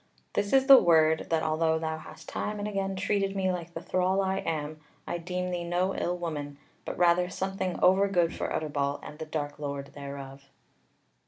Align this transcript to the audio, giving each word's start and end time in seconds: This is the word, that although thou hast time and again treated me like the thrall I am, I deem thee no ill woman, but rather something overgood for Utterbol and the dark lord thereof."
This 0.33 0.51
is 0.51 0.65
the 0.65 0.81
word, 0.81 1.27
that 1.29 1.43
although 1.43 1.77
thou 1.77 1.99
hast 1.99 2.27
time 2.27 2.57
and 2.57 2.67
again 2.67 2.95
treated 2.95 3.35
me 3.35 3.51
like 3.51 3.75
the 3.75 3.83
thrall 3.83 4.19
I 4.19 4.37
am, 4.39 4.79
I 5.05 5.19
deem 5.19 5.51
thee 5.51 5.63
no 5.63 5.93
ill 5.95 6.17
woman, 6.17 6.57
but 6.85 6.97
rather 6.97 7.29
something 7.29 7.79
overgood 7.83 8.33
for 8.33 8.51
Utterbol 8.51 8.99
and 9.03 9.19
the 9.19 9.27
dark 9.27 9.59
lord 9.59 9.93
thereof." 9.93 10.45